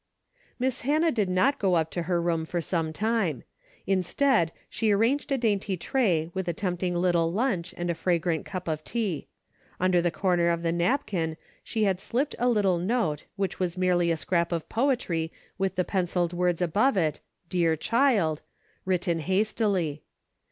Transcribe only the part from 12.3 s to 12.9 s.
a little